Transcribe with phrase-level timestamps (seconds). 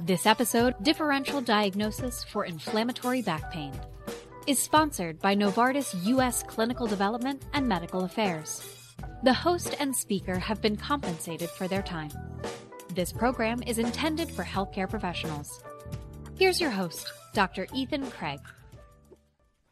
[0.00, 3.72] This episode, Differential Diagnosis for Inflammatory Back Pain,
[4.46, 6.42] is sponsored by Novartis U.S.
[6.42, 8.62] Clinical Development and Medical Affairs.
[9.22, 12.10] The host and speaker have been compensated for their time.
[12.94, 15.62] This program is intended for healthcare professionals.
[16.38, 17.66] Here's your host, Dr.
[17.72, 18.40] Ethan Craig.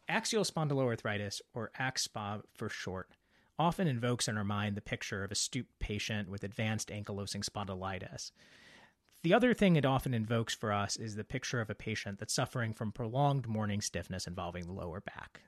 [0.09, 3.11] Axial spondyloarthritis, or AxSpa for short,
[3.59, 8.31] often invokes in our mind the picture of a stooped patient with advanced ankylosing spondylitis.
[9.23, 12.35] The other thing it often invokes for us is the picture of a patient that's
[12.35, 15.43] suffering from prolonged morning stiffness involving the lower back.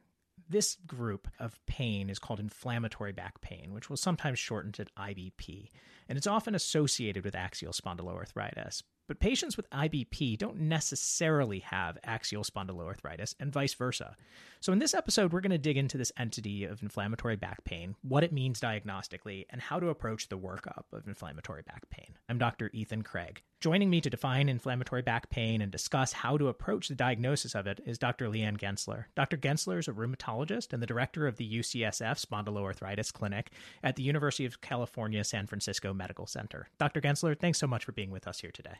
[0.48, 5.70] This group of pain is called inflammatory back pain, which will sometimes shorten to IBP,
[6.08, 8.82] and it's often associated with axial spondyloarthritis.
[9.06, 14.16] But patients with IBP don't necessarily have axial spondyloarthritis and vice versa.
[14.60, 17.96] So, in this episode, we're going to dig into this entity of inflammatory back pain,
[18.00, 22.14] what it means diagnostically, and how to approach the workup of inflammatory back pain.
[22.30, 22.70] I'm Dr.
[22.72, 23.42] Ethan Craig.
[23.60, 27.66] Joining me to define inflammatory back pain and discuss how to approach the diagnosis of
[27.66, 28.28] it is Dr.
[28.28, 29.04] Lianne Gensler.
[29.14, 29.36] Dr.
[29.36, 33.50] Gensler is a rheumatologist and the director of the UCSF Spondyloarthritis Clinic
[33.82, 36.68] at the University of California, San Francisco Medical Center.
[36.78, 37.02] Dr.
[37.02, 38.76] Gensler, thanks so much for being with us here today.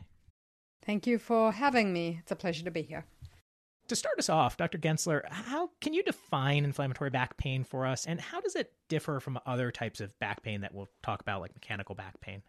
[0.85, 2.19] Thank you for having me.
[2.21, 3.05] It's a pleasure to be here.
[3.87, 4.77] To start us off, Dr.
[4.79, 9.19] Gensler, how can you define inflammatory back pain for us, and how does it differ
[9.19, 12.41] from other types of back pain that we'll talk about, like mechanical back pain?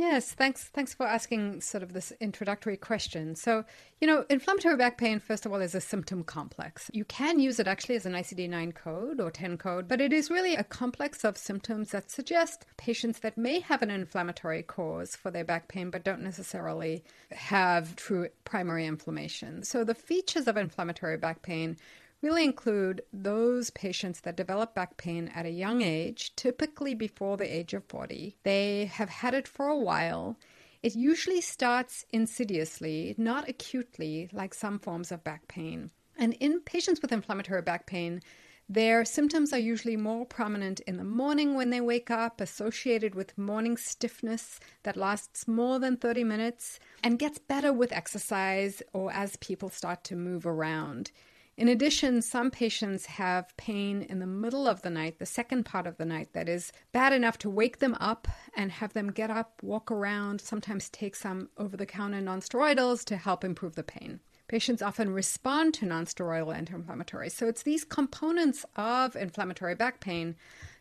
[0.00, 0.64] Yes, thanks.
[0.64, 3.36] Thanks for asking sort of this introductory question.
[3.36, 3.66] So,
[4.00, 6.90] you know, inflammatory back pain, first of all, is a symptom complex.
[6.94, 10.10] You can use it actually as an ICD 9 code or 10 code, but it
[10.10, 15.14] is really a complex of symptoms that suggest patients that may have an inflammatory cause
[15.14, 19.62] for their back pain, but don't necessarily have true primary inflammation.
[19.64, 21.76] So, the features of inflammatory back pain
[22.22, 27.54] really include those patients that develop back pain at a young age, typically before the
[27.54, 28.36] age of 40.
[28.42, 30.36] They have had it for a while.
[30.82, 35.90] It usually starts insidiously, not acutely, like some forms of back pain.
[36.18, 38.20] And in patients with inflammatory back pain,
[38.68, 43.36] their symptoms are usually more prominent in the morning when they wake up, associated with
[43.36, 49.34] morning stiffness that lasts more than 30 minutes and gets better with exercise or as
[49.36, 51.10] people start to move around.
[51.60, 55.86] In addition, some patients have pain in the middle of the night, the second part
[55.86, 58.26] of the night, that is bad enough to wake them up
[58.56, 63.18] and have them get up, walk around, sometimes take some over the counter nonsteroidals to
[63.18, 64.20] help improve the pain.
[64.48, 67.32] Patients often respond to nonsteroidal anti inflammatories.
[67.32, 70.36] So it's these components of inflammatory back pain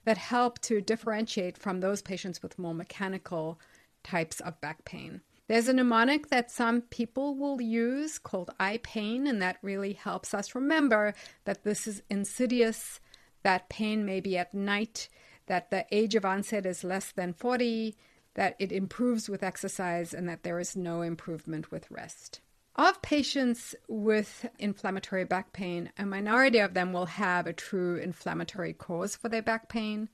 [0.06, 3.60] that help to differentiate from those patients with more mechanical
[4.06, 5.20] types of back pain.
[5.50, 10.54] There's a mnemonic that some people will use called IPAIN, and that really helps us
[10.54, 11.16] remember
[11.46, 13.00] that this is insidious,
[13.42, 15.10] that pain may be at night,
[15.48, 17.98] that the age of onset is less than 40,
[18.36, 22.42] that it improves with exercise, and that there is no improvement with rest.
[22.76, 28.74] Of patients with inflammatory back pain, a minority of them will have a true inflammatory
[28.74, 30.10] cause for their back pain.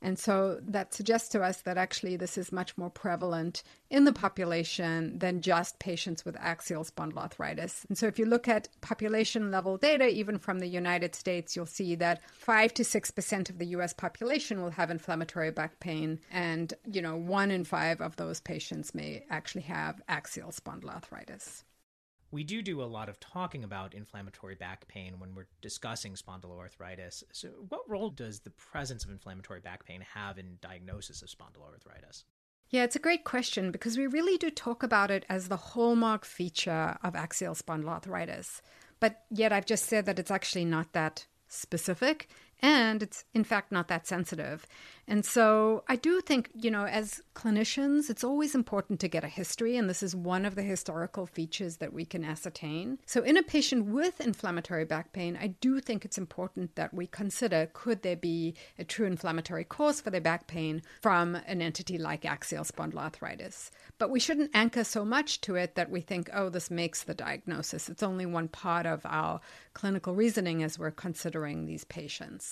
[0.00, 4.12] And so that suggests to us that actually this is much more prevalent in the
[4.12, 7.84] population than just patients with axial spondyloarthritis.
[7.88, 11.66] And so if you look at population level data, even from the United States, you'll
[11.66, 16.20] see that 5 to 6% of the US population will have inflammatory back pain.
[16.30, 21.64] And, you know, one in five of those patients may actually have axial spondyloarthritis
[22.30, 27.22] we do do a lot of talking about inflammatory back pain when we're discussing spondyloarthritis.
[27.32, 32.24] So, what role does the presence of inflammatory back pain have in diagnosis of spondyloarthritis?
[32.70, 36.26] Yeah, it's a great question because we really do talk about it as the hallmark
[36.26, 38.60] feature of axial spondyloarthritis.
[39.00, 42.28] But yet, I've just said that it's actually not that specific
[42.60, 44.66] and it's in fact not that sensitive.
[45.10, 49.28] And so I do think, you know, as clinicians, it's always important to get a
[49.28, 52.98] history, and this is one of the historical features that we can ascertain.
[53.06, 57.06] So in a patient with inflammatory back pain, I do think it's important that we
[57.06, 61.96] consider could there be a true inflammatory cause for their back pain from an entity
[61.96, 63.70] like axial spondyloarthritis.
[63.96, 67.14] But we shouldn't anchor so much to it that we think, oh, this makes the
[67.14, 67.88] diagnosis.
[67.88, 69.40] It's only one part of our
[69.72, 72.47] clinical reasoning as we're considering these patients.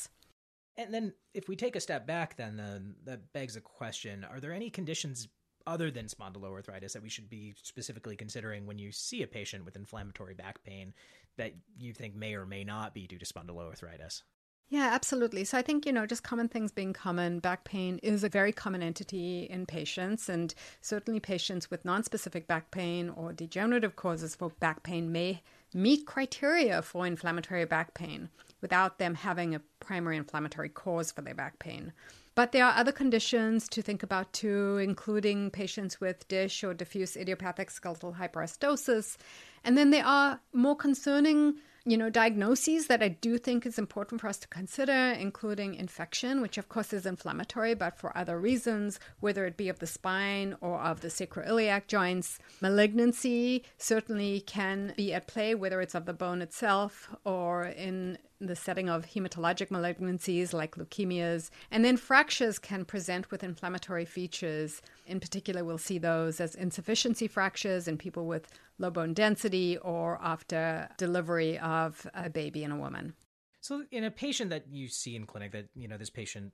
[0.78, 4.52] And then, if we take a step back, then that begs a question: Are there
[4.52, 5.28] any conditions
[5.67, 9.76] other than spondyloarthritis that we should be specifically considering when you see a patient with
[9.76, 10.94] inflammatory back pain
[11.37, 14.23] that you think may or may not be due to spondyloarthritis?
[14.69, 15.44] Yeah, absolutely.
[15.44, 18.50] So I think, you know, just common things being common, back pain is a very
[18.50, 20.28] common entity in patients.
[20.28, 25.43] And certainly patients with nonspecific back pain or degenerative causes for back pain may
[25.73, 28.28] meet criteria for inflammatory back pain
[28.61, 31.93] without them having a primary inflammatory cause for their back pain.
[32.35, 37.17] But there are other conditions to think about too, including patients with DISH or diffuse
[37.17, 39.17] idiopathic skeletal hyperostosis.
[39.64, 41.55] And then there are more concerning
[41.88, 46.41] you know, diagnoses that I do think is important for us to consider, including infection,
[46.41, 50.56] which of course is inflammatory, but for other reasons, whether it be of the spine
[50.61, 52.41] or of the sacroiliac joints.
[52.61, 58.56] Malignancy certainly can be at play, whether it's of the bone itself or in the
[58.56, 61.50] setting of hematologic malignancies like leukemias.
[61.71, 64.83] And then fractures can present with inflammatory features.
[65.06, 70.19] In particular, we'll see those as insufficiency fractures in people with low bone density or
[70.23, 73.14] after delivery of a baby in a woman.
[73.61, 76.52] So, in a patient that you see in clinic, that you know this patient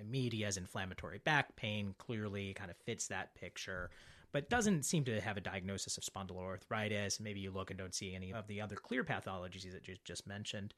[0.00, 3.90] immediately has inflammatory back pain, clearly kind of fits that picture,
[4.32, 7.20] but doesn't seem to have a diagnosis of spondyloarthritis.
[7.20, 10.26] Maybe you look and don't see any of the other clear pathologies that you just
[10.26, 10.74] mentioned.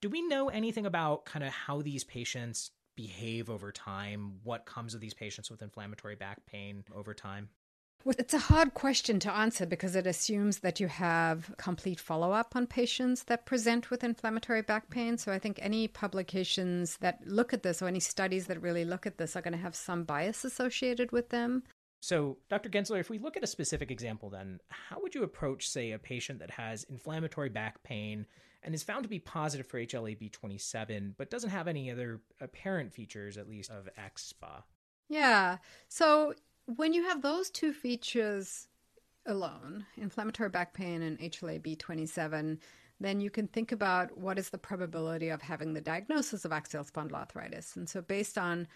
[0.00, 4.36] Do we know anything about kind of how these patients behave over time?
[4.42, 7.48] What comes of these patients with inflammatory back pain over time?
[8.06, 12.30] Well, it's a hard question to answer because it assumes that you have complete follow
[12.30, 15.18] up on patients that present with inflammatory back pain.
[15.18, 19.08] So I think any publications that look at this or any studies that really look
[19.08, 21.64] at this are going to have some bias associated with them.
[22.00, 22.68] So, Dr.
[22.68, 25.98] Gensler, if we look at a specific example, then how would you approach, say, a
[25.98, 28.26] patient that has inflammatory back pain
[28.62, 33.36] and is found to be positive for HLA-B27, but doesn't have any other apparent features,
[33.36, 34.62] at least, of axSpA?
[35.08, 35.58] Yeah.
[35.88, 36.34] So
[36.66, 38.68] when you have those two features
[39.26, 42.58] alone, inflammatory back pain and HLA-B27,
[43.00, 46.84] then you can think about what is the probability of having the diagnosis of axial
[46.84, 47.76] spondyloarthritis.
[47.76, 48.66] And so based on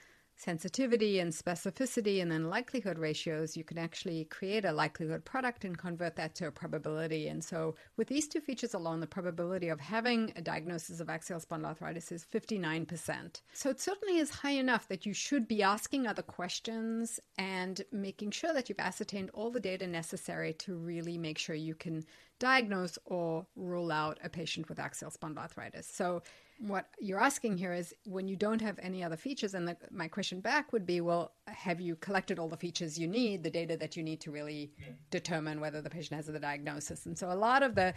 [0.40, 5.76] sensitivity and specificity and then likelihood ratios, you can actually create a likelihood product and
[5.76, 7.28] convert that to a probability.
[7.28, 11.40] And so, with these two features alone, the probability of having a diagnosis of axial
[11.40, 13.42] spondyloarthritis is 59%.
[13.52, 18.30] So, it certainly is high enough that you should be asking other questions and making
[18.30, 22.04] sure that you've ascertained all the data necessary to really make sure you can
[22.38, 25.84] diagnose or rule out a patient with axial spondyloarthritis.
[25.84, 26.22] So,
[26.60, 30.08] what you're asking here is when you don't have any other features, and the, my
[30.08, 33.76] question back would be, well, have you collected all the features you need, the data
[33.78, 34.92] that you need to really yeah.
[35.10, 37.06] determine whether the patient has the diagnosis?
[37.06, 37.94] And so a lot of the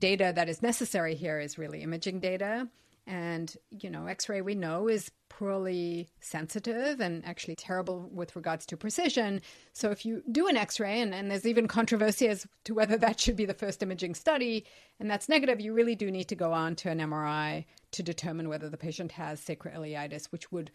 [0.00, 2.68] data that is necessary here is really imaging data.
[3.06, 8.64] And, you know, x ray we know is poorly sensitive and actually terrible with regards
[8.64, 9.42] to precision.
[9.74, 12.96] So if you do an x ray, and, and there's even controversy as to whether
[12.96, 14.64] that should be the first imaging study,
[14.98, 18.48] and that's negative, you really do need to go on to an MRI to determine
[18.48, 20.70] whether the patient has sacroiliitis, which would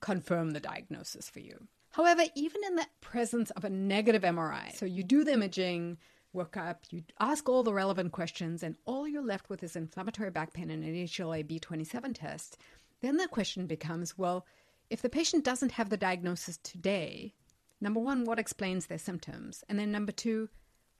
[0.00, 1.68] confirm the diagnosis for you.
[1.90, 5.98] However, even in the presence of a negative MRI, so you do the imaging,
[6.34, 10.52] workup, you ask all the relevant questions, and all you're left with is inflammatory back
[10.52, 12.58] pain and an HLA B27 test,
[13.00, 14.46] then the question becomes well,
[14.90, 17.34] if the patient doesn't have the diagnosis today,
[17.80, 19.64] number one, what explains their symptoms?
[19.68, 20.48] And then number two,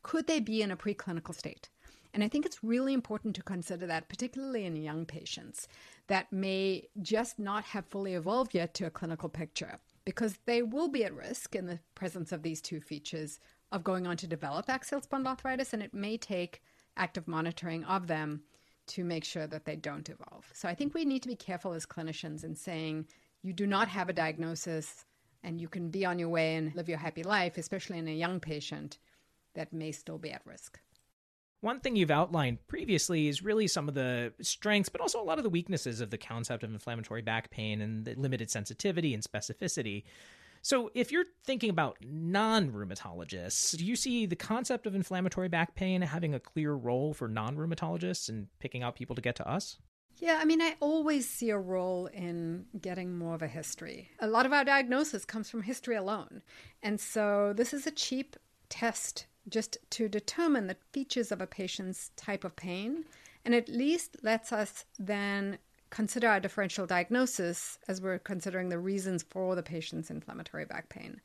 [0.03, 1.69] could they be in a preclinical state?
[2.15, 5.69] And I think it's really important to consider that, particularly in young patients
[6.07, 10.89] that may just not have fully evolved yet to a clinical picture, because they will
[10.89, 13.39] be at risk in the presence of these two features
[13.71, 16.63] of going on to develop axial spondyloarthritis, and it may take
[16.97, 18.43] active monitoring of them
[18.89, 20.49] to make sure that they don't evolve.
[20.53, 23.07] So I think we need to be careful as clinicians in saying
[23.43, 25.05] you do not have a diagnosis
[25.43, 28.13] and you can be on your way and live your happy life, especially in a
[28.13, 28.99] young patient
[29.55, 30.81] that may still be at risk.
[31.61, 35.39] One thing you've outlined previously is really some of the strengths, but also a lot
[35.39, 39.23] of the weaknesses of the concept of inflammatory back pain and the limited sensitivity and
[39.23, 40.05] specificity.
[40.67, 45.77] So, if you're thinking about non rheumatologists, do you see the concept of inflammatory back
[45.77, 49.49] pain having a clear role for non rheumatologists and picking out people to get to
[49.49, 49.79] us?
[50.17, 54.11] Yeah, I mean, I always see a role in getting more of a history.
[54.19, 56.43] A lot of our diagnosis comes from history alone.
[56.83, 58.35] And so, this is a cheap
[58.69, 63.05] test just to determine the features of a patient's type of pain
[63.45, 65.59] and at least lets us then
[65.97, 71.19] consider our differential diagnosis as we're considering the reasons for the patient's inflammatory back pain.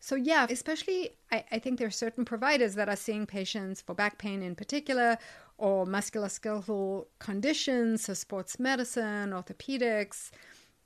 [0.00, 3.94] So, yeah, especially I, I, think there are certain providers that are seeing patients for
[3.94, 5.16] back pain in particular
[5.56, 10.30] or musculoskeletal conditions, so sports medicine, orthopedics,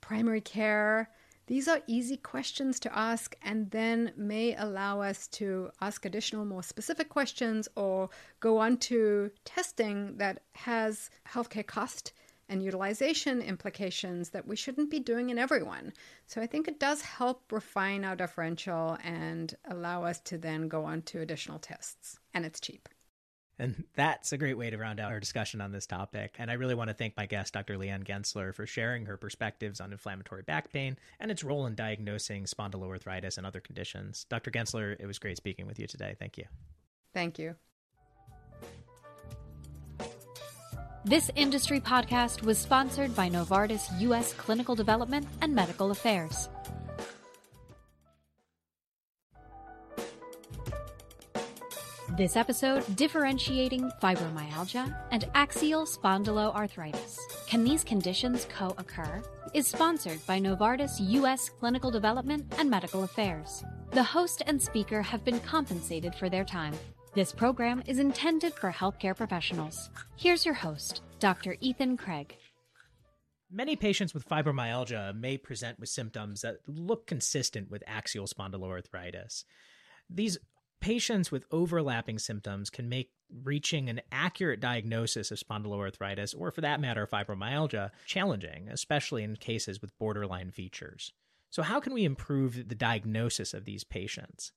[0.00, 1.10] primary care.
[1.48, 6.62] These are easy questions to ask and then may allow us to ask additional, more
[6.62, 8.08] specific questions or
[8.38, 12.12] go on to testing that has healthcare cost
[12.52, 15.92] and utilization implications that we shouldn't be doing in everyone.
[16.26, 20.84] So I think it does help refine our differential and allow us to then go
[20.84, 22.18] on to additional tests.
[22.34, 22.90] And it's cheap.
[23.58, 26.34] And that's a great way to round out our discussion on this topic.
[26.38, 27.78] And I really want to thank my guest, Dr.
[27.78, 32.44] Lianne Gensler, for sharing her perspectives on inflammatory back pain and its role in diagnosing
[32.44, 34.26] spondyloarthritis and other conditions.
[34.28, 34.50] Dr.
[34.50, 36.16] Gensler, it was great speaking with you today.
[36.18, 36.44] Thank you.
[37.14, 37.56] Thank you.
[41.04, 44.32] This industry podcast was sponsored by Novartis U.S.
[44.34, 46.48] Clinical Development and Medical Affairs.
[52.16, 57.16] This episode, differentiating fibromyalgia and axial spondyloarthritis.
[57.48, 59.22] Can these conditions co occur?
[59.54, 61.48] Is sponsored by Novartis U.S.
[61.48, 63.64] Clinical Development and Medical Affairs.
[63.90, 66.74] The host and speaker have been compensated for their time.
[67.14, 69.90] This program is intended for healthcare professionals.
[70.16, 71.58] Here's your host, Dr.
[71.60, 72.38] Ethan Craig.
[73.50, 79.44] Many patients with fibromyalgia may present with symptoms that look consistent with axial spondyloarthritis.
[80.08, 80.38] These
[80.80, 83.10] patients with overlapping symptoms can make
[83.44, 89.82] reaching an accurate diagnosis of spondyloarthritis, or for that matter, fibromyalgia, challenging, especially in cases
[89.82, 91.12] with borderline features.
[91.50, 94.52] So, how can we improve the diagnosis of these patients?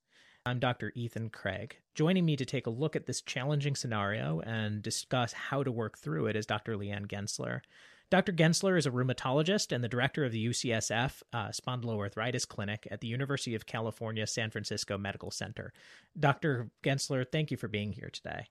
[0.47, 0.91] I'm Dr.
[0.93, 1.77] Ethan Craig.
[1.95, 5.97] Joining me to take a look at this challenging scenario and discuss how to work
[5.97, 6.75] through it is Dr.
[6.75, 7.61] Lianne Gensler.
[8.11, 8.31] Dr.
[8.31, 13.07] Gensler is a rheumatologist and the director of the UCSF uh, Spondyloarthritis Clinic at the
[13.07, 15.73] University of California, San Francisco Medical Center.
[16.19, 16.69] Dr.
[16.83, 18.45] Gensler, thank you for being here today.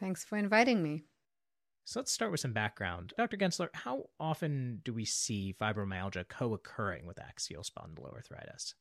[0.00, 1.04] Thanks for inviting me.
[1.84, 3.12] So let's start with some background.
[3.18, 3.36] Dr.
[3.36, 8.72] Gensler, how often do we see fibromyalgia co occurring with axial spondyloarthritis?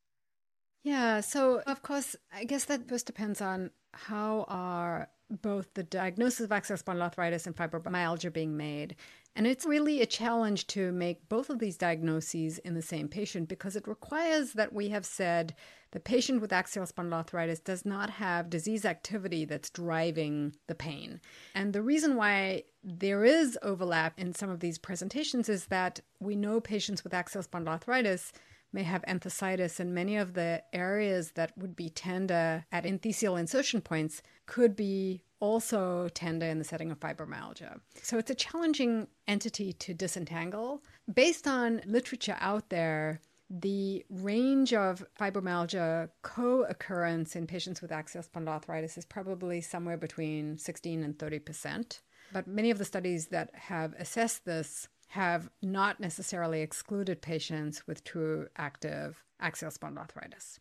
[0.88, 6.40] Yeah, so of course, I guess that just depends on how are both the diagnosis
[6.40, 8.96] of axial spondyloarthritis and fibromyalgia being made.
[9.36, 13.50] And it's really a challenge to make both of these diagnoses in the same patient
[13.50, 15.56] because it requires that we have said
[15.92, 21.20] the patient with axial spondyloarthritis does not have disease activity that's driving the pain.
[21.54, 26.38] And the reason why there is overlap in some of these presentations is that we
[26.38, 28.32] know patients with axial spondyloarthritis
[28.74, 33.82] may have enthesitis, and many of the areas that would be tender at enthesial insertion
[33.82, 37.80] points could be also tender in the setting of fibromyalgia.
[38.02, 40.84] So it's a challenging entity to disentangle.
[41.14, 48.24] Based on literature out there, the range of fibromyalgia co occurrence in patients with axial
[48.24, 52.02] spondyloarthritis is probably somewhere between 16 and 30 percent.
[52.34, 58.04] But many of the studies that have assessed this have not necessarily excluded patients with
[58.04, 60.60] true active axial spondyloarthritis.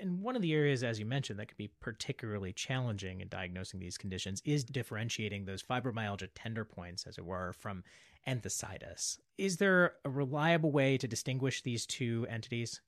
[0.00, 3.80] And one of the areas, as you mentioned, that can be particularly challenging in diagnosing
[3.80, 7.84] these conditions is differentiating those fibromyalgia tender points, as it were, from
[8.26, 9.18] enthesitis.
[9.36, 12.80] Is there a reliable way to distinguish these two entities?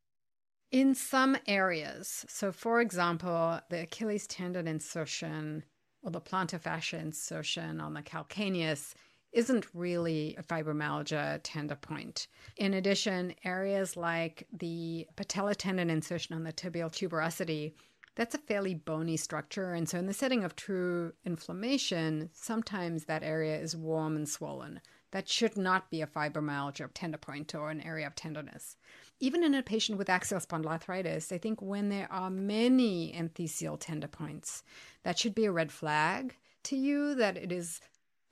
[0.73, 2.25] In some areas.
[2.29, 5.65] So, for example, the Achilles tendon insertion
[6.03, 8.95] or the plantar fascia insertion on the calcaneus
[9.37, 12.27] isn't really a fibromyalgia tender point.
[12.57, 17.75] In addition, areas like the patella tendon insertion on the tibial tuberosity,
[18.15, 19.75] that's a fairly bony structure.
[19.75, 24.81] And so, in the setting of true inflammation, sometimes that area is warm and swollen.
[25.11, 28.79] That should not be a fibromyalgia tender point or an area of tenderness.
[29.21, 34.09] Even in a patient with axial spondyloarthritis, I think when there are many enthesial tender
[34.09, 34.63] points,
[35.03, 37.81] that should be a red flag to you that it is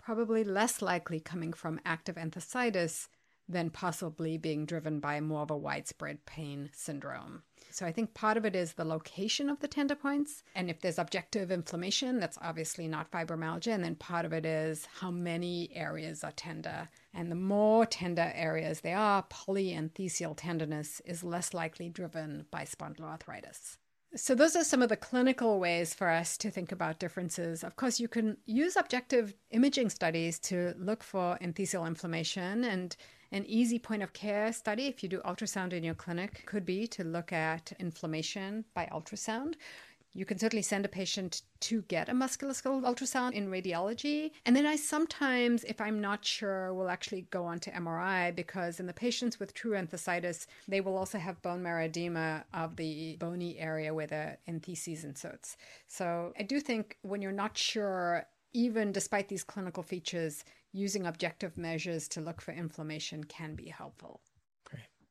[0.05, 3.09] probably less likely coming from active enthesitis
[3.49, 7.43] than possibly being driven by more of a widespread pain syndrome.
[7.71, 10.43] So I think part of it is the location of the tender points.
[10.55, 13.75] And if there's objective inflammation, that's obviously not fibromyalgia.
[13.75, 16.89] And then part of it is how many areas are tender.
[17.13, 23.77] And the more tender areas they are, polyenthesial tenderness is less likely driven by spondyloarthritis.
[24.17, 27.65] So, those are some of the clinical ways for us to think about differences.
[27.65, 32.63] Of course, you can use objective imaging studies to look for enthesial inflammation.
[32.63, 32.97] And
[33.33, 36.87] an easy point of care study, if you do ultrasound in your clinic, could be
[36.87, 39.55] to look at inflammation by ultrasound.
[40.17, 44.31] You can certainly send a patient to get a musculoskeletal ultrasound in radiology.
[44.47, 48.79] And then I sometimes, if I'm not sure, will actually go on to MRI because
[48.79, 53.17] in the patients with true enthesitis, they will also have bone marrow edema of the
[53.17, 55.57] bony area where the entheses inserts.
[55.89, 61.57] So I do think when you're not sure, even despite these clinical features, using objective
[61.59, 64.21] measures to look for inflammation can be helpful.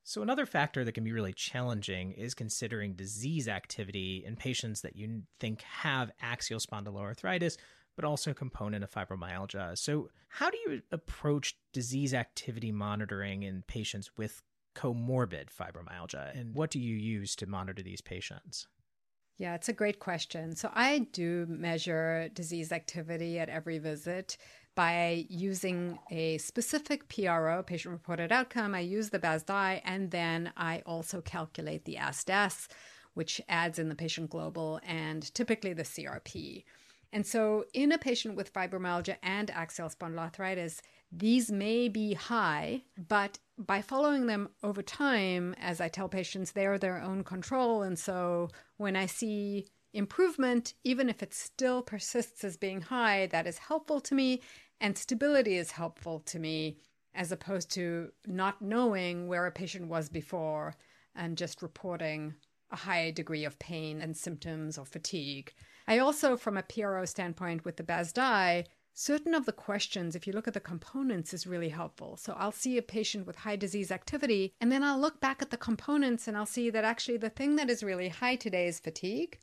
[0.04, 4.96] So, another factor that can be really challenging is considering disease activity in patients that
[4.96, 7.58] you think have axial spondyloarthritis,
[7.96, 9.78] but also a component of fibromyalgia.
[9.78, 14.42] So, how do you approach disease activity monitoring in patients with
[14.76, 18.68] comorbid fibromyalgia, and what do you use to monitor these patients?
[19.38, 20.56] Yeah, it's a great question.
[20.56, 24.38] So I do measure disease activity at every visit
[24.76, 28.74] by using a specific PRO, patient reported outcome.
[28.74, 32.68] I use the BASDAI, and then I also calculate the ASDAS,
[33.14, 36.64] which adds in the patient global and typically the CRP.
[37.12, 43.38] And so, in a patient with fibromyalgia and axial spondyloarthritis, these may be high, but
[43.60, 47.84] by following them over time, as I tell patients, they're their own control.
[47.84, 53.46] And so, when I see improvement, even if it still persists as being high, that
[53.46, 54.42] is helpful to me.
[54.84, 56.76] And stability is helpful to me
[57.16, 60.76] as opposed to not knowing where a patient was before
[61.16, 62.34] and just reporting
[62.70, 65.54] a high degree of pain and symptoms or fatigue.
[65.88, 70.34] I also, from a PRO standpoint with the BASDAI, certain of the questions, if you
[70.34, 72.18] look at the components, is really helpful.
[72.18, 75.50] So I'll see a patient with high disease activity, and then I'll look back at
[75.50, 78.82] the components and I'll see that actually the thing that is really high today is
[78.82, 79.40] fatigue.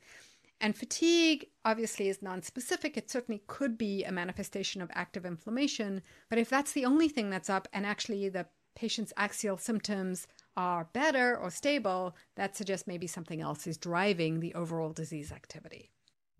[0.61, 2.95] And fatigue obviously is non-specific.
[2.95, 6.03] It certainly could be a manifestation of active inflammation.
[6.29, 10.87] But if that's the only thing that's up and actually the patient's axial symptoms are
[10.93, 15.89] better or stable, that suggests maybe something else is driving the overall disease activity.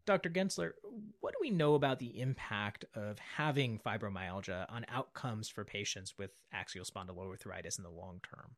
[0.06, 0.30] Dr.
[0.30, 0.72] Gensler,
[1.20, 6.32] what do we know about the impact of having fibromyalgia on outcomes for patients with
[6.54, 8.52] axial spondyloarthritis in the long term?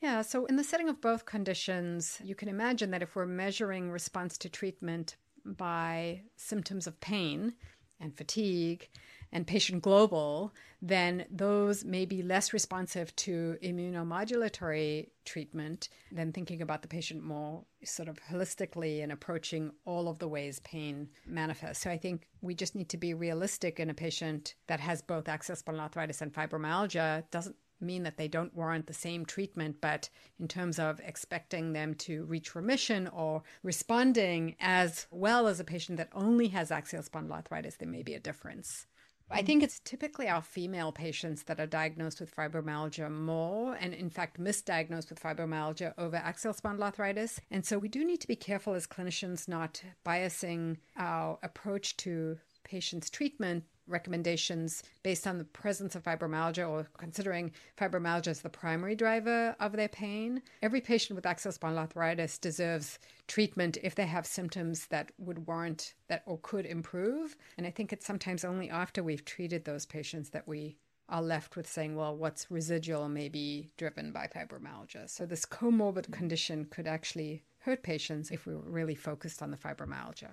[0.00, 3.90] Yeah, so in the setting of both conditions, you can imagine that if we're measuring
[3.90, 7.54] response to treatment by symptoms of pain
[7.98, 8.88] and fatigue,
[9.32, 16.82] and patient global, then those may be less responsive to immunomodulatory treatment than thinking about
[16.82, 21.82] the patient more sort of holistically and approaching all of the ways pain manifests.
[21.82, 25.28] So I think we just need to be realistic in a patient that has both
[25.28, 27.24] axial spondyloarthritis and fibromyalgia.
[27.30, 31.94] Doesn't mean that they don't warrant the same treatment, but in terms of expecting them
[31.94, 37.78] to reach remission or responding as well as a patient that only has axial spondyloarthritis,
[37.78, 38.86] there may be a difference.
[39.28, 44.08] I think it's typically our female patients that are diagnosed with fibromyalgia more, and in
[44.08, 47.40] fact, misdiagnosed with fibromyalgia over axial spondyloarthritis.
[47.50, 52.38] And so we do need to be careful as clinicians not biasing our approach to
[52.62, 58.94] patients' treatment recommendations based on the presence of fibromyalgia or considering fibromyalgia as the primary
[58.94, 60.42] driver of their pain.
[60.62, 66.22] Every patient with axial spondyloarthritis deserves treatment if they have symptoms that would warrant that
[66.26, 67.36] or could improve.
[67.56, 70.76] And I think it's sometimes only after we've treated those patients that we
[71.08, 75.08] are left with saying, well, what's residual may be driven by fibromyalgia.
[75.08, 79.56] So this comorbid condition could actually hurt patients if we were really focused on the
[79.56, 80.30] fibromyalgia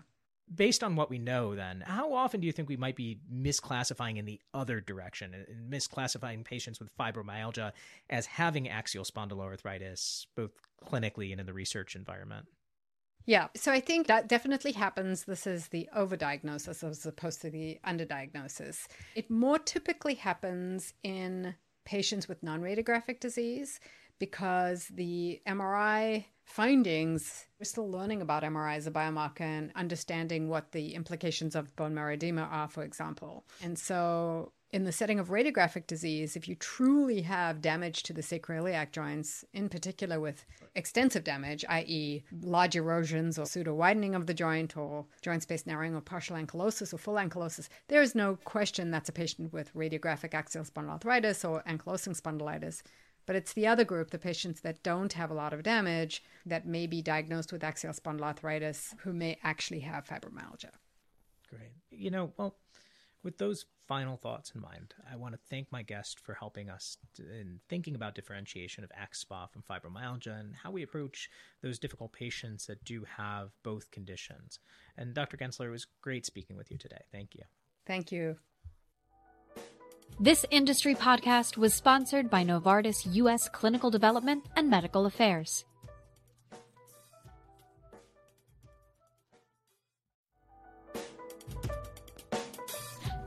[0.54, 4.18] based on what we know, then, how often do you think we might be misclassifying
[4.18, 7.72] in the other direction uh, and misclassifying patients with fibromyalgia
[8.10, 10.52] as having axial spondyloarthritis, both
[10.84, 12.48] clinically and in the research environment?
[13.26, 15.24] Yeah, so I think that definitely happens.
[15.24, 18.88] This is the overdiagnosis as opposed to the underdiagnosis.
[19.16, 23.80] It more typically happens in patients with non radiographic disease
[24.20, 30.72] because the MRI findings, we're still learning about MRI as a biomarker and understanding what
[30.72, 33.46] the implications of bone marrow edema are, for example.
[33.62, 38.24] And so, in the setting of radiographic disease, if you truly have damage to the
[38.24, 44.34] sacroiliac joints, in particular with extensive damage, i.e., large erosions or pseudo widening of the
[44.34, 48.90] joint or joint space narrowing or partial ankylosis or full ankylosis, there is no question
[48.90, 52.82] that's a patient with radiographic axial spondyloarthritis or ankylosing spondylitis.
[53.26, 56.68] But it's the other group, the patients that don't have a lot of damage, that
[56.68, 60.72] may be diagnosed with axial spondyloarthritis, who may actually have fibromyalgia.
[61.50, 61.72] Great.
[61.90, 62.58] You know, well,
[63.24, 66.98] with those final thoughts in mind, I want to thank my guest for helping us
[67.18, 71.30] in thinking about differentiation of axSpA from fibromyalgia and how we approach
[71.62, 74.60] those difficult patients that do have both conditions.
[74.98, 75.38] And Dr.
[75.38, 77.04] Gensler, it was great speaking with you today.
[77.12, 77.44] Thank you.
[77.86, 78.38] Thank you.
[80.20, 83.50] This industry podcast was sponsored by Novartis U.S.
[83.50, 85.66] Clinical Development and Medical Affairs.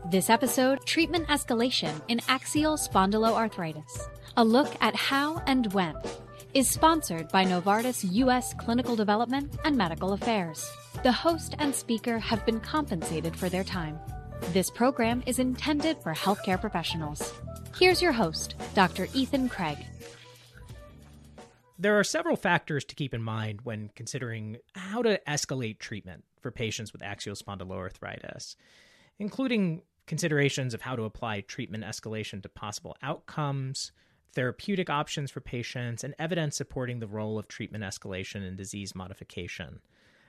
[0.09, 4.09] This episode, Treatment Escalation in Axial Spondyloarthritis.
[4.37, 5.97] A look at how and when
[6.55, 8.55] is sponsored by Novartis U.S.
[8.55, 10.65] Clinical Development and Medical Affairs.
[11.03, 13.99] The host and speaker have been compensated for their time.
[14.53, 17.33] This program is intended for healthcare professionals.
[17.79, 19.09] Here's your host, Dr.
[19.13, 19.79] Ethan Craig.
[21.79, 26.51] There are several factors to keep in mind when considering how to escalate treatment for
[26.51, 28.57] patients with axial spondyloarthritis,
[29.19, 33.93] including considerations of how to apply treatment escalation to possible outcomes,
[34.33, 39.81] therapeutic options for patients, and evidence supporting the role of treatment escalation in disease modification.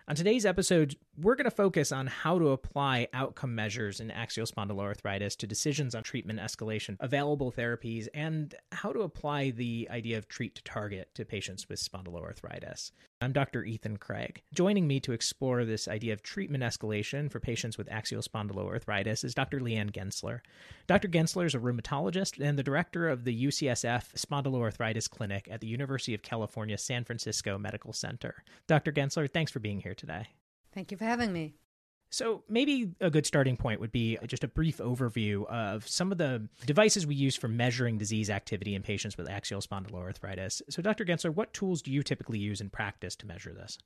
[0.10, 4.48] On today's episode, we're going to focus on how to apply outcome measures in axial
[4.48, 10.30] spondyloarthritis to decisions on treatment escalation, available therapies, and how to apply the idea of
[10.30, 12.91] treat to target to patients with spondyloarthritis.
[13.19, 13.63] I'm Dr.
[13.63, 14.43] Ethan Craig.
[14.53, 19.34] Joining me to explore this idea of treatment escalation for patients with axial spondyloarthritis is
[19.34, 19.60] Dr.
[19.60, 20.41] Lianne Gensler.
[20.86, 21.08] Dr.
[21.08, 26.13] Gensler is a rheumatologist and the director of the UCSF Spondyloarthritis Clinic at the University
[26.13, 28.43] of California San Francisco Medical Center.
[28.67, 28.91] Dr.
[28.91, 30.27] Gensler, thanks for being here today.
[30.71, 31.56] Thank you for having me.
[32.10, 36.17] So, maybe a good starting point would be just a brief overview of some of
[36.17, 40.62] the devices we use for measuring disease activity in patients with axial spondyloarthritis.
[40.70, 41.06] So, Dr.
[41.06, 43.78] Gensler, what tools do you typically use in practice to measure this?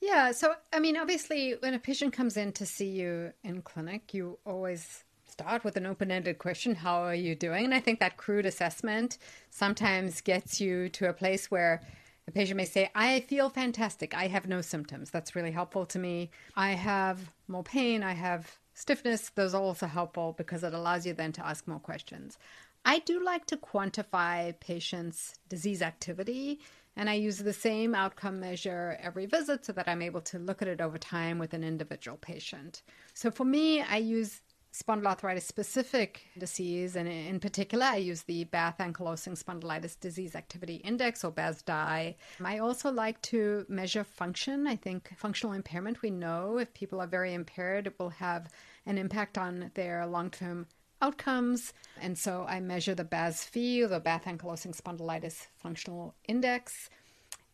[0.00, 4.12] Yeah, so I mean, obviously, when a patient comes in to see you in clinic,
[4.12, 7.64] you always start with an open ended question How are you doing?
[7.64, 9.18] And I think that crude assessment
[9.50, 11.82] sometimes gets you to a place where
[12.26, 14.14] the patient may say, I feel fantastic.
[14.14, 15.10] I have no symptoms.
[15.10, 16.30] That's really helpful to me.
[16.56, 18.02] I have more pain.
[18.02, 19.30] I have stiffness.
[19.30, 22.36] Those are also helpful because it allows you then to ask more questions.
[22.84, 26.60] I do like to quantify patients' disease activity,
[26.96, 30.62] and I use the same outcome measure every visit so that I'm able to look
[30.62, 32.82] at it over time with an individual patient.
[33.12, 34.40] So for me, I use
[34.76, 41.24] spondyloarthritis specific disease, and in particular, I use the Bath Ankylosing Spondylitis Disease Activity Index
[41.24, 42.14] or BASDAI.
[42.44, 44.66] I also like to measure function.
[44.66, 48.50] I think functional impairment, we know if people are very impaired, it will have
[48.84, 50.66] an impact on their long term
[51.00, 51.72] outcomes.
[52.00, 56.90] And so I measure the BASFI, or the Bath Ankylosing Spondylitis Functional Index.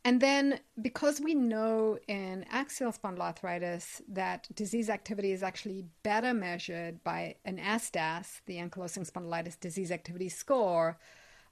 [0.05, 7.05] And then, because we know in axial spondyloarthritis that disease activity is actually better measured
[7.05, 10.99] by an ASDAS, the ankylosing spondylitis disease activity score,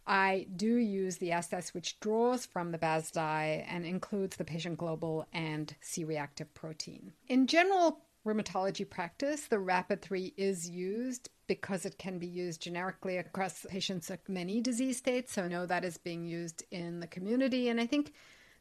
[0.04, 5.26] I do use the ASDAS, which draws from the BASDAI and includes the patient global
[5.32, 7.12] and C reactive protein.
[7.28, 13.18] In general rheumatology practice, the RAPID 3 is used because it can be used generically
[13.18, 15.32] across patients of many disease states.
[15.34, 17.68] So, I know that is being used in the community.
[17.68, 18.12] And I think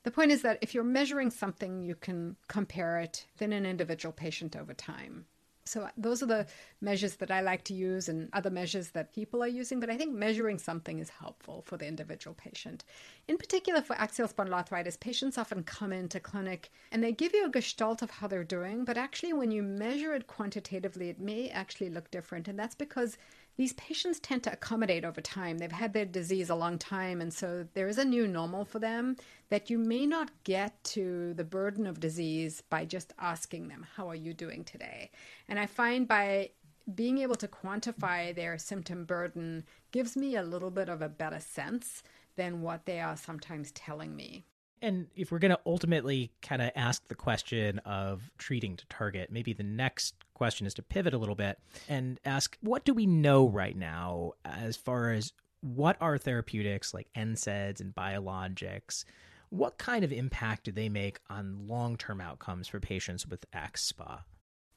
[0.03, 4.13] the point is that if you're measuring something, you can compare it within an individual
[4.13, 5.25] patient over time.
[5.69, 6.47] So uh, those are the
[6.81, 9.97] measures that I like to use and other measures that people are using, but I
[9.97, 12.85] think measuring something is helpful for the individual patient.
[13.27, 17.49] In particular for axial spondyloarthritis, patients often come into clinic and they give you a
[17.49, 21.91] gestalt of how they're doing, but actually when you measure it quantitatively, it may actually
[21.91, 22.47] look different.
[22.47, 23.17] And that's because
[23.59, 25.57] these patients tend to accommodate over time.
[25.57, 28.79] They've had their disease a long time, and so there is a new normal for
[28.79, 29.17] them
[29.49, 34.07] that you may not get to the burden of disease by just asking them, How
[34.07, 35.11] are you doing today?
[35.49, 36.51] And I find by
[36.95, 41.41] being able to quantify their symptom burden gives me a little bit of a better
[41.41, 42.01] sense
[42.37, 44.45] than what they are sometimes telling me.
[44.81, 49.31] And if we're going to ultimately kind of ask the question of treating to target,
[49.31, 53.05] maybe the next question is to pivot a little bit and ask what do we
[53.05, 59.03] know right now as far as what are therapeutics like NSAIDs and biologics?
[59.49, 64.21] What kind of impact do they make on long term outcomes for patients with AxSpA?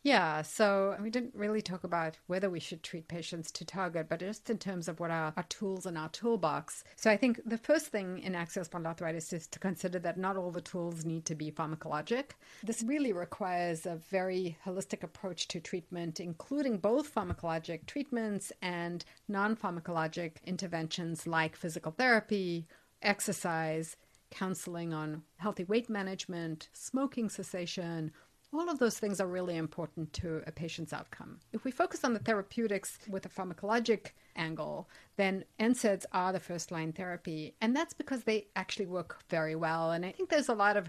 [0.04, 4.18] Yeah, so we didn't really talk about whether we should treat patients to target, but
[4.18, 6.82] just in terms of what are our tools in our toolbox.
[6.96, 10.50] So I think the first thing in axial spondyloarthritis is to consider that not all
[10.50, 12.30] the tools need to be pharmacologic.
[12.64, 19.54] This really requires a very holistic approach to treatment, including both pharmacologic treatments and non
[19.54, 22.66] pharmacologic interventions like physical therapy,
[23.02, 23.96] exercise,
[24.32, 28.10] counseling on healthy weight management, smoking cessation
[28.52, 31.40] all of those things are really important to a patient's outcome.
[31.52, 36.70] If we focus on the therapeutics with a pharmacologic angle, then NSAIDs are the first
[36.70, 37.54] line therapy.
[37.60, 39.92] And that's because they actually work very well.
[39.92, 40.88] And I think there's a lot of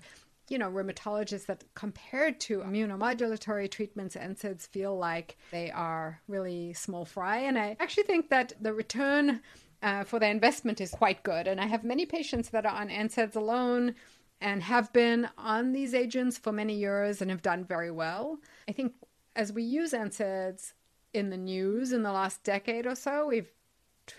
[0.49, 7.05] you know, rheumatologists that compared to immunomodulatory treatments, NSAIDs feel like they are really small
[7.05, 7.37] fry.
[7.37, 9.41] And I actually think that the return
[9.81, 11.47] uh, for the investment is quite good.
[11.47, 13.95] And I have many patients that are on NSAIDs alone
[14.41, 18.39] and have been on these agents for many years and have done very well.
[18.67, 18.93] I think
[19.35, 20.73] as we use NSAIDs
[21.13, 23.43] in the news in the last decade or so, we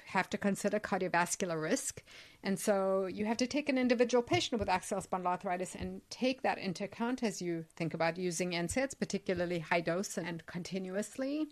[0.06, 2.02] have to consider cardiovascular risk.
[2.42, 6.58] And so you have to take an individual patient with axial spondyloarthritis and take that
[6.58, 11.48] into account as you think about using NSAIDs, particularly high dose and continuously.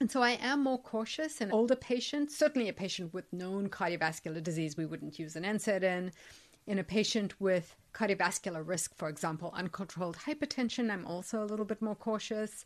[0.00, 4.42] And so I am more cautious in older patients, certainly a patient with known cardiovascular
[4.42, 6.12] disease, we wouldn't use an NSAID in.
[6.70, 11.82] In a patient with cardiovascular risk, for example, uncontrolled hypertension, I'm also a little bit
[11.82, 12.64] more cautious.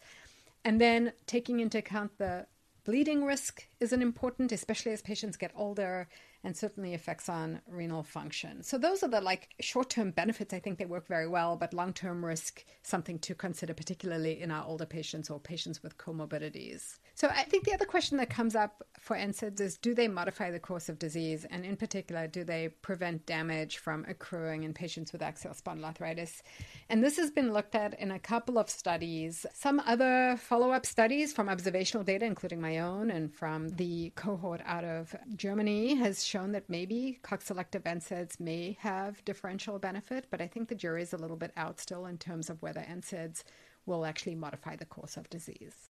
[0.62, 2.44] And then taking into account the
[2.84, 6.06] bleeding risk is an important, especially as patients get older.
[6.44, 8.62] And certainly effects on renal function.
[8.62, 10.54] So those are the like short-term benefits.
[10.54, 14.64] I think they work very well, but long-term risk something to consider, particularly in our
[14.64, 16.98] older patients or patients with comorbidities.
[17.16, 20.50] So I think the other question that comes up for NSAIDs is do they modify
[20.50, 21.46] the course of disease?
[21.48, 26.42] And in particular, do they prevent damage from accruing in patients with axial spondyloarthritis?
[26.88, 29.46] And this has been looked at in a couple of studies.
[29.54, 34.61] Some other follow up studies from observational data, including my own and from the cohort
[34.64, 40.40] out of Germany, has shown that maybe COX selective NSAIDs may have differential benefit, but
[40.40, 43.44] I think the jury is a little bit out still in terms of whether NSAIDs
[43.87, 45.90] will actually modify the course of disease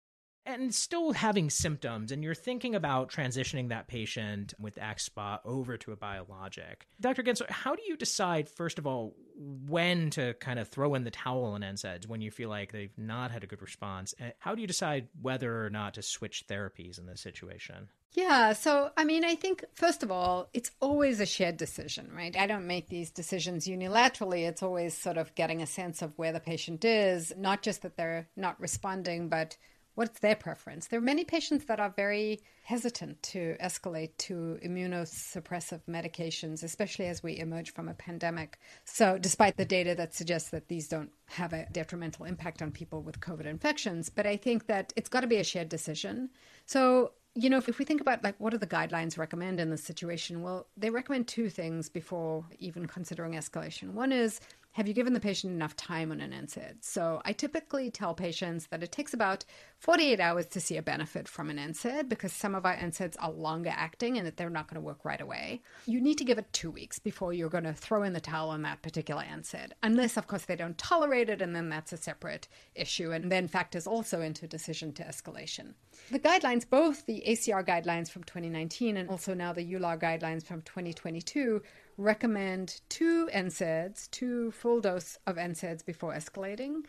[0.47, 5.93] and still having symptoms and you're thinking about transitioning that patient with axSpA over to
[5.93, 6.87] a biologic.
[7.01, 7.23] Dr.
[7.23, 11.11] Gensler, how do you decide, first of all, when to kind of throw in the
[11.11, 14.15] towel on NSAIDs when you feel like they've not had a good response?
[14.39, 17.89] How do you decide whether or not to switch therapies in this situation?
[18.13, 22.37] Yeah, so I mean, I think first of all, it's always a shared decision, right?
[22.37, 24.49] I don't make these decisions unilaterally.
[24.49, 27.97] It's always sort of getting a sense of where the patient is, not just that
[27.97, 29.57] they're not responding, but
[29.95, 30.87] what's their preference?
[30.87, 37.23] There are many patients that are very hesitant to escalate to immunosuppressive medications, especially as
[37.23, 38.59] we emerge from a pandemic.
[38.85, 43.03] So, despite the data that suggests that these don't have a detrimental impact on people
[43.03, 46.31] with COVID infections, but I think that it's got to be a shared decision.
[46.67, 49.85] So, you know, if we think about like what do the guidelines recommend in this
[49.85, 50.43] situation?
[50.43, 53.93] Well, they recommend two things before even considering escalation.
[53.93, 54.41] One is
[54.73, 56.77] have you given the patient enough time on an NSAID?
[56.83, 59.45] So I typically tell patients that it takes about
[59.79, 63.31] 48 hours to see a benefit from an NSAID because some of our NSAIDs are
[63.31, 65.61] longer acting and that they're not going to work right away.
[65.87, 68.51] You need to give it two weeks before you're going to throw in the towel
[68.51, 71.97] on that particular NSAID, unless, of course, they don't tolerate it, and then that's a
[71.97, 75.75] separate issue and then factors also into decision to escalation.
[76.11, 80.63] The guidelines, both the ACR guidelines from 2019 and also now the EULAR guidelines from
[80.63, 81.63] 2022,
[82.01, 86.85] recommend two NSAIDs, two full dose of NSAIDs before escalating.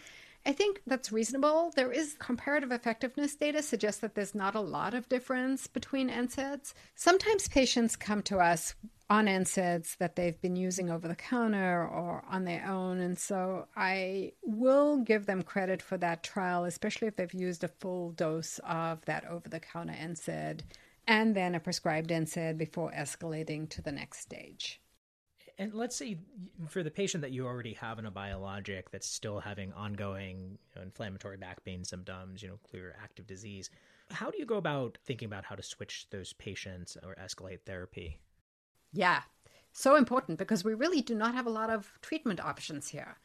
[0.45, 1.71] I think that's reasonable.
[1.75, 6.73] There is comparative effectiveness data suggests that there's not a lot of difference between NSAIDs.
[6.95, 8.73] Sometimes patients come to us
[9.07, 13.01] on NSAIDs that they've been using over the counter or on their own.
[13.01, 17.67] And so I will give them credit for that trial, especially if they've used a
[17.67, 20.61] full dose of that over the counter NSAID
[21.07, 24.81] and then a prescribed NSAID before escalating to the next stage.
[25.61, 26.17] And let's say
[26.69, 30.75] for the patient that you already have in a biologic that's still having ongoing you
[30.75, 33.69] know, inflammatory back pain symptoms, you know, clear active disease,
[34.09, 38.17] how do you go about thinking about how to switch those patients or escalate therapy?
[38.91, 39.21] Yeah,
[39.71, 43.19] so important because we really do not have a lot of treatment options here.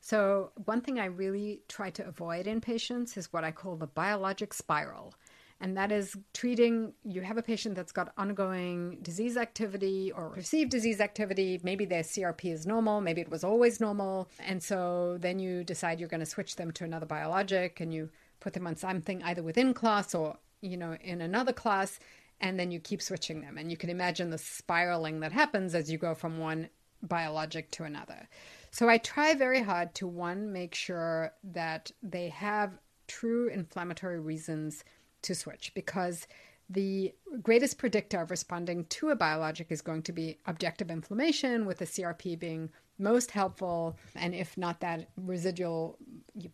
[0.00, 3.88] So, one thing I really try to avoid in patients is what I call the
[3.88, 5.12] biologic spiral
[5.60, 10.70] and that is treating you have a patient that's got ongoing disease activity or perceived
[10.70, 11.60] disease activity.
[11.62, 13.00] Maybe their crp is normal.
[13.00, 14.28] Maybe it was always normal.
[14.40, 18.08] And so then you decide you're going to switch them to another biologic and you
[18.40, 21.98] put them on something either within class or you know in another class
[22.40, 23.58] and then you keep switching them.
[23.58, 26.70] And you can imagine the spiraling that happens as you go from one
[27.02, 28.28] biologic to another.
[28.70, 34.84] So i try very hard to one make sure that they have true inflammatory reasons
[35.22, 36.26] to switch because
[36.68, 41.78] the greatest predictor of responding to a biologic is going to be objective inflammation, with
[41.78, 43.96] the CRP being most helpful.
[44.14, 45.98] And if not that, residual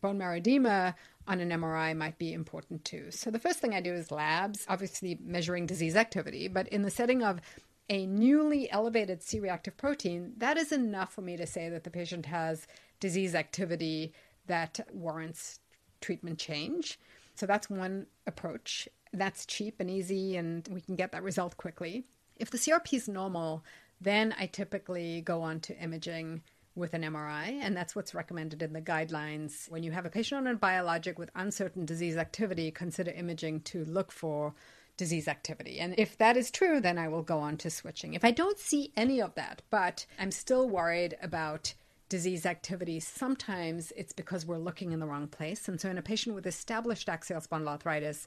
[0.01, 0.95] bone marrow edema
[1.29, 3.11] on an MRI might be important too.
[3.11, 6.91] So the first thing I do is labs, obviously measuring disease activity, but in the
[6.91, 7.41] setting of
[7.89, 11.91] a newly elevated C reactive protein, that is enough for me to say that the
[11.91, 12.67] patient has
[13.01, 14.13] disease activity
[14.47, 15.61] that warrants
[16.01, 16.99] treatment change.
[17.37, 18.89] So that's one approach.
[19.13, 22.05] That's cheap and easy, and we can get that result quickly.
[22.37, 23.65] If the CRP is normal,
[24.01, 26.43] then I typically go on to imaging
[26.75, 29.71] with an MRI, and that's what's recommended in the guidelines.
[29.71, 33.85] When you have a patient on a biologic with uncertain disease activity, consider imaging to
[33.85, 34.55] look for
[34.99, 35.79] disease activity.
[35.79, 38.15] And if that is true, then I will go on to switching.
[38.15, 41.75] If I don't see any of that, but I'm still worried about
[42.09, 45.69] disease activity, sometimes it's because we're looking in the wrong place.
[45.69, 48.27] And so, in a patient with established axial spondyloarthritis,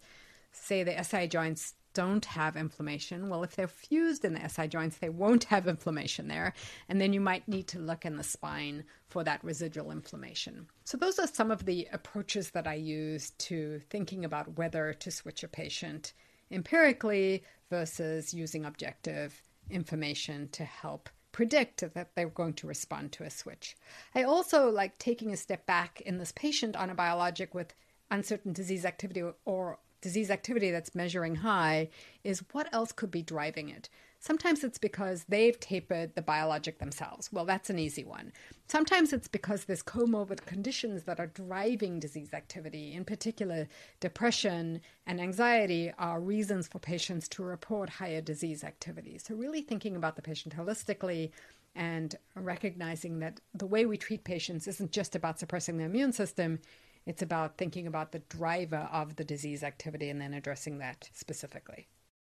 [0.52, 3.30] say the SI joints don't have inflammation.
[3.30, 6.54] Well, if they're fused in the SI joints, they won't have inflammation there.
[6.88, 10.68] And then you might need to look in the spine for that residual inflammation.
[10.84, 15.12] So, those are some of the approaches that I use to thinking about whether to
[15.12, 16.14] switch a patient
[16.52, 23.30] empirically versus using objective information to help predict that they're going to respond to a
[23.30, 23.76] switch.
[24.16, 27.74] I also like taking a step back in this patient on a biologic with
[28.12, 31.90] uncertain disease activity or disease activity that's measuring high
[32.24, 33.90] is what else could be driving it?
[34.22, 37.32] Sometimes it's because they've tapered the biologic themselves.
[37.32, 38.34] Well, that's an easy one.
[38.68, 42.94] Sometimes it's because there's comorbid conditions that are driving disease activity.
[42.94, 43.70] In particular,
[44.02, 49.18] depression and anxiety are reasons for patients to report higher disease activity.
[49.18, 51.32] So, really thinking about the patient holistically
[51.76, 56.60] and recognizing that the way we treat patients isn't just about suppressing the immune system,
[57.06, 61.88] it's about thinking about the driver of the disease activity and then addressing that specifically.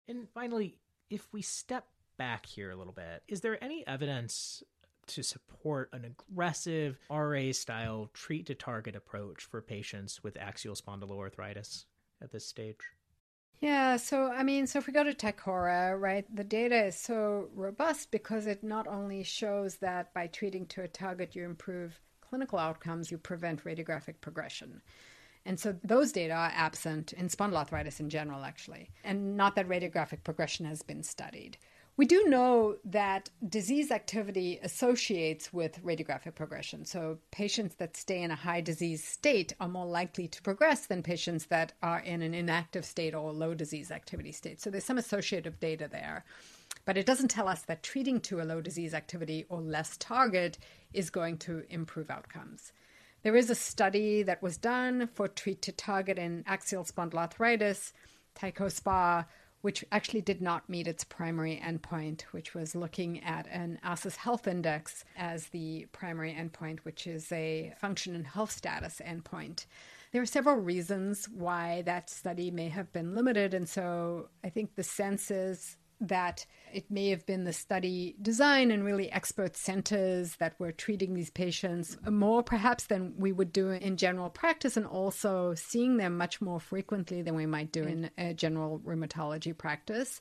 [0.09, 0.79] And finally,
[1.11, 4.63] if we step back here a little bit, is there any evidence
[5.09, 11.85] to support an aggressive RA style treat to target approach for patients with axial spondyloarthritis
[12.21, 12.77] at this stage?
[13.61, 17.49] Yeah, so I mean, so if we go to TICORA, right, the data is so
[17.55, 22.59] robust because it not only shows that by treating to a target you improve clinical
[22.59, 24.83] outcomes, you prevent radiographic progression.
[25.47, 30.25] And so those data are absent in spondyloarthritis in general, actually, and not that radiographic
[30.25, 31.57] progression has been studied.
[31.97, 36.85] We do know that disease activity associates with radiographic progression.
[36.85, 41.03] So, patients that stay in a high disease state are more likely to progress than
[41.03, 44.61] patients that are in an inactive state or low disease activity state.
[44.61, 46.27] So, there's some associative data there.
[46.85, 50.59] But it doesn't tell us that treating to a low disease activity or less target
[50.93, 52.73] is going to improve outcomes.
[53.27, 57.93] There is a study that was done for treat to target in axial spondyloarthritis,
[58.37, 59.27] TICOSPA,
[59.63, 64.47] which actually did not meet its primary endpoint, which was looking at an ASAS health
[64.47, 69.67] index as the primary endpoint, which is a function and health status endpoint.
[70.13, 74.77] There are several reasons why that study may have been limited, and so I think
[74.77, 80.37] the sense is that it may have been the study design and really expert centers
[80.37, 84.87] that were treating these patients more perhaps than we would do in general practice and
[84.87, 90.21] also seeing them much more frequently than we might do in a general rheumatology practice.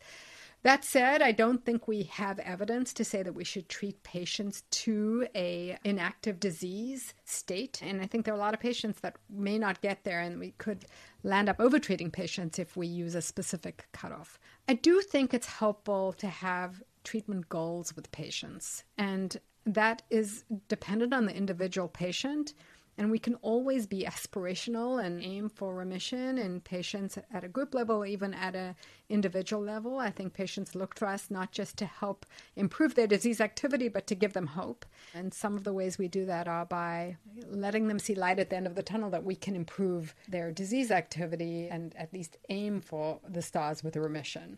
[0.66, 4.64] That said, I don't think we have evidence to say that we should treat patients
[4.72, 7.82] to a inactive disease state.
[7.84, 10.40] And I think there are a lot of patients that may not get there, and
[10.40, 10.86] we could
[11.26, 14.38] land up overtreating patients if we use a specific cutoff.
[14.70, 19.36] I do think it's helpful to have treatment goals with patients, and
[19.66, 22.54] that is dependent on the individual patient.
[22.98, 27.74] And we can always be aspirational and aim for remission in patients at a group
[27.74, 28.76] level, even at an
[29.10, 30.00] individual level.
[30.00, 34.08] I think patients look to us not just to help improve their disease activity, but
[34.08, 34.86] to give them hope.
[35.14, 37.18] And some of the ways we do that are by
[37.50, 40.52] letting them see light at the end of the tunnel that we can improve their
[40.52, 44.58] disease activity and at least aim for the stars with a remission.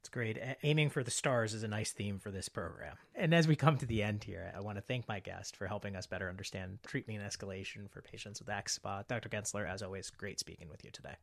[0.00, 0.38] It's great.
[0.62, 2.96] Aiming for the stars is a nice theme for this program.
[3.14, 5.66] And as we come to the end here, I want to thank my guest for
[5.66, 9.06] helping us better understand treatment and escalation for patients with AxSpa.
[9.08, 9.28] Dr.
[9.28, 11.16] Gensler, as always, great speaking with you today.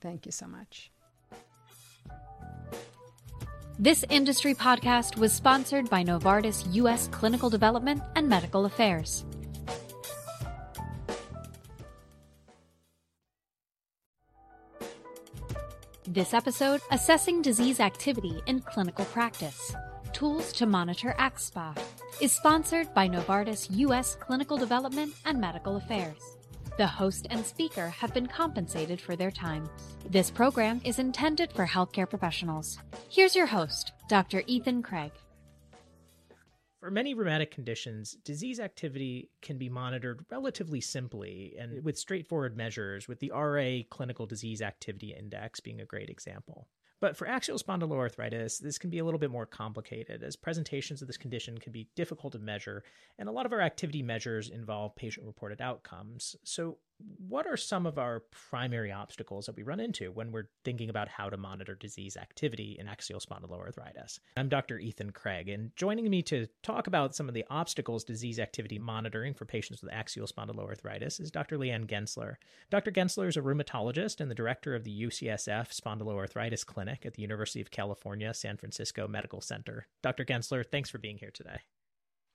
[0.00, 0.92] Thank you so much.
[3.80, 7.08] This industry podcast was sponsored by Novartis U.S.
[7.08, 9.24] Clinical Development and Medical Affairs.
[16.12, 19.72] This episode, Assessing Disease Activity in Clinical Practice
[20.12, 21.78] Tools to Monitor AxSpa,
[22.20, 24.16] is sponsored by Novartis U.S.
[24.16, 26.36] Clinical Development and Medical Affairs.
[26.78, 29.70] The host and speaker have been compensated for their time.
[30.04, 32.80] This program is intended for healthcare professionals.
[33.08, 34.42] Here's your host, Dr.
[34.48, 35.12] Ethan Craig.
[36.80, 41.82] For many rheumatic conditions, disease activity can be monitored relatively simply and mm.
[41.82, 46.68] with straightforward measures, with the RA Clinical Disease Activity Index being a great example.
[46.98, 51.06] But for axial spondyloarthritis, this can be a little bit more complicated, as presentations of
[51.06, 52.82] this condition can be difficult to measure,
[53.18, 56.36] and a lot of our activity measures involve patient reported outcomes.
[56.44, 56.78] So,
[57.28, 61.08] what are some of our primary obstacles that we run into when we're thinking about
[61.08, 64.18] how to monitor disease activity in axial spondyloarthritis?
[64.36, 64.78] I'm Dr.
[64.78, 69.34] Ethan Craig, and joining me to talk about some of the obstacles disease activity monitoring
[69.34, 71.56] for patients with axial spondyloarthritis is Dr.
[71.56, 72.36] Lianne Gensler.
[72.70, 72.90] Dr.
[72.90, 77.60] Gensler is a rheumatologist and the director of the UCSF Spondyloarthritis Clinic at the University
[77.60, 79.86] of California, San Francisco Medical Center.
[80.02, 80.24] Dr.
[80.24, 81.60] Gensler, thanks for being here today.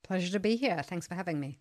[0.03, 0.81] Pleasure to be here.
[0.83, 1.59] Thanks for having me.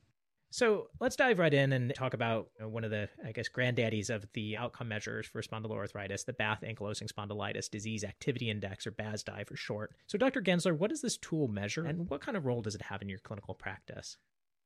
[0.50, 3.48] So let's dive right in and talk about you know, one of the, I guess,
[3.48, 8.92] granddaddies of the outcome measures for spondyloarthritis, the Bath Ankylosing Spondylitis Disease Activity Index, or
[8.92, 9.94] BASDAI for short.
[10.06, 10.40] So, Dr.
[10.40, 13.08] Gensler, what does this tool measure and what kind of role does it have in
[13.08, 14.16] your clinical practice?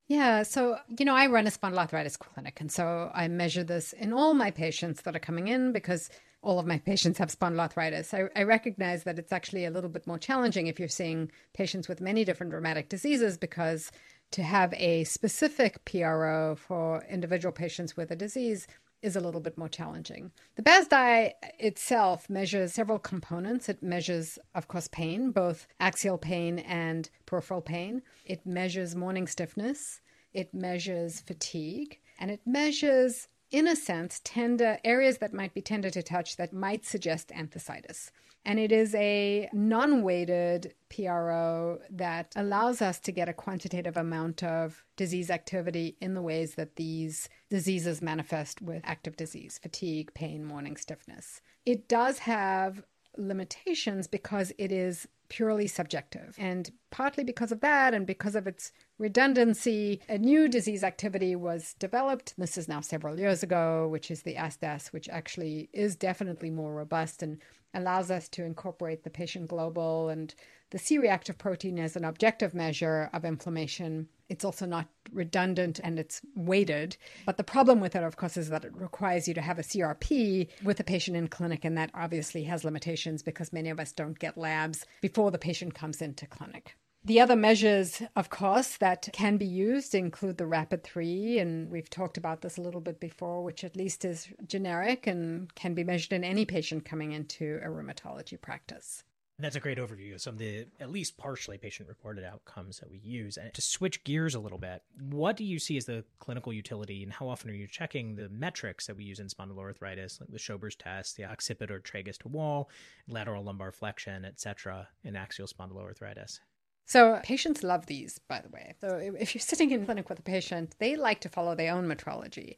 [0.08, 4.14] Yeah, so, you know, I run a spondyloarthritis clinic, and so I measure this in
[4.14, 6.08] all my patients that are coming in because
[6.40, 8.14] all of my patients have spondyloarthritis.
[8.14, 11.88] I, I, recognize that it's actually a little bit more challenging if you're seeing patients
[11.88, 13.90] with many different rheumatic diseases because
[14.30, 18.66] to have a specific PRO for individual patients with a disease
[19.02, 20.32] is a little bit more challenging.
[20.56, 23.68] The BASDAI itself measures several components.
[23.68, 28.02] It measures, of course, pain, both axial pain and peripheral pain.
[28.24, 30.00] It measures morning stiffness.
[30.32, 31.98] It measures fatigue.
[32.18, 36.52] And it measures, in a sense, tender areas that might be tender to touch that
[36.52, 38.10] might suggest enthesitis.
[38.48, 44.42] And it is a non weighted PRO that allows us to get a quantitative amount
[44.42, 50.46] of disease activity in the ways that these diseases manifest with active disease fatigue, pain,
[50.46, 51.42] morning stiffness.
[51.66, 52.84] It does have
[53.18, 56.34] limitations because it is purely subjective.
[56.38, 61.74] And partly because of that and because of its redundancy, a new disease activity was
[61.78, 62.34] developed.
[62.38, 66.72] This is now several years ago, which is the ASDAS, which actually is definitely more
[66.72, 67.38] robust and
[67.74, 70.34] allows us to incorporate the patient global and
[70.70, 74.08] the C reactive protein as an objective measure of inflammation.
[74.28, 76.96] It's also not redundant and it's weighted.
[77.24, 79.62] But the problem with it, of course, is that it requires you to have a
[79.62, 83.92] CRP with a patient in clinic, and that obviously has limitations because many of us
[83.92, 86.76] don't get labs before the patient comes into clinic.
[87.08, 91.88] The other measures, of course, that can be used include the Rapid 3, and we've
[91.88, 95.84] talked about this a little bit before, which at least is generic and can be
[95.84, 99.04] measured in any patient coming into a rheumatology practice.
[99.38, 102.90] That's a great overview of some of the at least partially patient reported outcomes that
[102.90, 103.38] we use.
[103.38, 107.02] And to switch gears a little bit, what do you see as the clinical utility
[107.02, 110.38] and how often are you checking the metrics that we use in spondyloarthritis, like the
[110.38, 112.68] Schober's test, the occiput or tragus to wall,
[113.08, 116.40] lateral lumbar flexion, etc., in axial spondyloarthritis?
[116.88, 118.72] So patients love these, by the way.
[118.80, 121.86] So if you're sitting in clinic with a patient, they like to follow their own
[121.86, 122.56] metrology.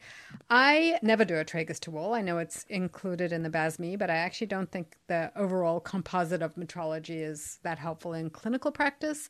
[0.49, 2.15] I never do a tragus to wall.
[2.15, 6.43] I know it's included in the BASMI, but I actually don't think the overall composite
[6.43, 9.29] of metrology is that helpful in clinical practice.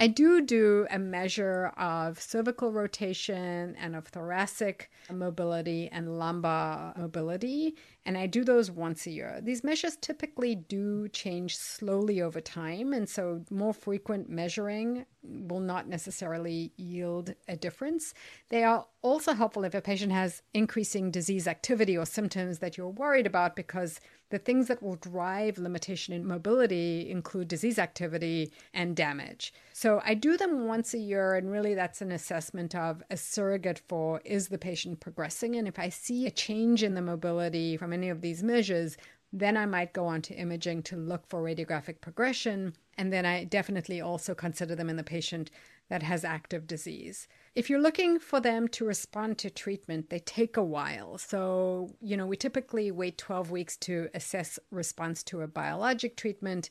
[0.00, 7.74] I do do a measure of cervical rotation and of thoracic mobility and lumbar mobility,
[8.08, 9.38] and I do those once a year.
[9.42, 15.88] These measures typically do change slowly over time, and so more frequent measuring will not
[15.88, 18.14] necessarily yield a difference.
[18.48, 22.88] They are also helpful if a patient has increasing disease activity or symptoms that you're
[22.88, 24.00] worried about because
[24.30, 29.54] the things that will drive limitation in mobility include disease activity and damage.
[29.72, 33.80] So I do them once a year, and really that's an assessment of a surrogate
[33.88, 35.56] for is the patient progressing?
[35.56, 38.96] And if I see a change in the mobility from any of these measures,
[39.32, 42.74] then I might go on to imaging to look for radiographic progression.
[42.96, 45.50] And then I definitely also consider them in the patient
[45.90, 47.28] that has active disease.
[47.54, 51.18] If you're looking for them to respond to treatment, they take a while.
[51.18, 56.70] So, you know, we typically wait 12 weeks to assess response to a biologic treatment.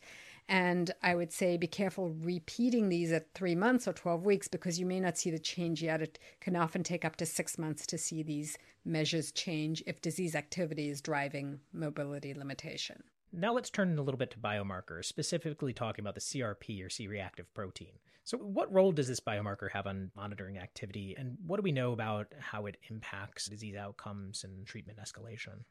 [0.49, 4.79] And I would say be careful repeating these at three months or 12 weeks because
[4.79, 6.01] you may not see the change yet.
[6.01, 10.35] It can often take up to six months to see these measures change if disease
[10.35, 13.03] activity is driving mobility limitation.
[13.33, 17.07] Now let's turn a little bit to biomarkers, specifically talking about the CRP or C
[17.07, 17.99] reactive protein.
[18.23, 21.93] So, what role does this biomarker have on monitoring activity, and what do we know
[21.93, 25.63] about how it impacts disease outcomes and treatment escalation?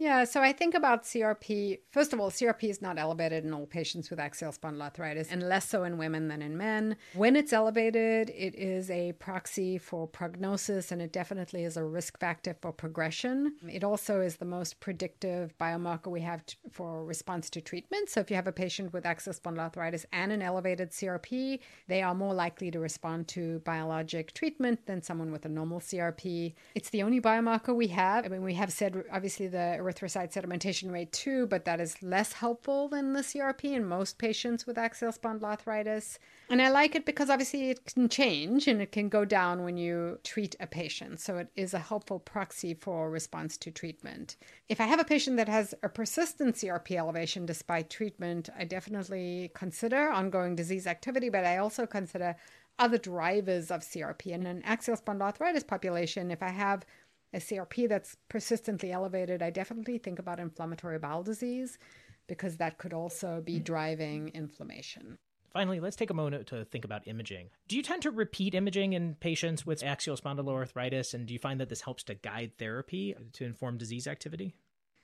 [0.00, 1.80] Yeah, so I think about CRP.
[1.90, 5.68] First of all, CRP is not elevated in all patients with axial spondyloarthritis and less
[5.68, 6.96] so in women than in men.
[7.12, 12.18] When it's elevated, it is a proxy for prognosis and it definitely is a risk
[12.18, 13.56] factor for progression.
[13.70, 18.08] It also is the most predictive biomarker we have t- for response to treatment.
[18.08, 22.14] So if you have a patient with axial spondyloarthritis and an elevated CRP, they are
[22.14, 26.54] more likely to respond to biologic treatment than someone with a normal CRP.
[26.74, 28.24] It's the only biomarker we have.
[28.24, 32.32] I mean, we have said obviously the erythrocyte sedimentation rate too, but that is less
[32.32, 36.18] helpful than the CRP in most patients with axial spondyloarthritis.
[36.48, 39.76] And I like it because obviously it can change and it can go down when
[39.76, 41.20] you treat a patient.
[41.20, 44.36] So it is a helpful proxy for response to treatment.
[44.68, 49.50] If I have a patient that has a persistent CRP elevation despite treatment, I definitely
[49.54, 52.36] consider ongoing disease activity, but I also consider
[52.80, 54.28] other drivers of CRP.
[54.28, 56.86] In an axial spondyloarthritis population, if I have
[57.32, 61.78] a CRP that's persistently elevated, I definitely think about inflammatory bowel disease
[62.26, 63.64] because that could also be mm.
[63.64, 65.18] driving inflammation.
[65.52, 67.48] Finally, let's take a moment to think about imaging.
[67.66, 71.60] Do you tend to repeat imaging in patients with axial spondyloarthritis, and do you find
[71.60, 74.54] that this helps to guide therapy to inform disease activity?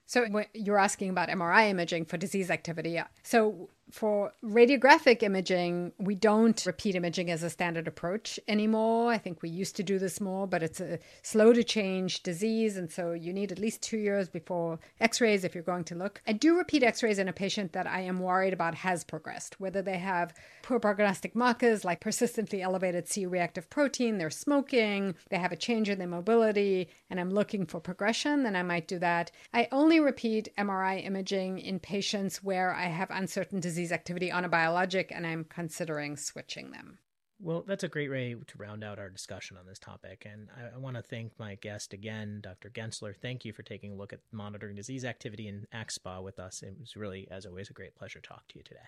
[0.07, 0.25] So
[0.55, 2.97] you're asking about MRI imaging for disease activity.
[2.97, 9.13] Uh, so For radiographic imaging, we don't repeat imaging as a standard approach anymore.
[9.13, 12.77] I think we used to do this more, but it's a slow to change disease.
[12.77, 15.95] And so you need at least two years before x rays if you're going to
[15.95, 16.21] look.
[16.27, 19.61] I do repeat x rays in a patient that I am worried about has progressed,
[19.61, 25.39] whether they have poor prognostic markers like persistently elevated C reactive protein, they're smoking, they
[25.39, 28.99] have a change in their mobility, and I'm looking for progression, then I might do
[28.99, 29.31] that.
[29.55, 34.49] I only repeat MRI imaging in patients where I have uncertain disease activity on a
[34.49, 36.99] biologic and I'm considering switching them.
[37.39, 40.27] Well, that's a great way to round out our discussion on this topic.
[40.31, 42.71] And I, I want to thank my guest again, Dr.
[42.71, 43.15] Gensler.
[43.15, 46.63] Thank you for taking a look at monitoring disease activity in AxSpa with us.
[46.63, 48.81] It was really, as always, a great pleasure to talk to you today.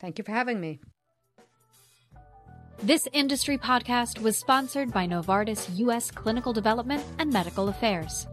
[0.00, 0.80] Thank you for having me.
[2.82, 6.10] This industry podcast was sponsored by Novartis U.S.
[6.10, 8.26] Clinical Development and Medical Affairs.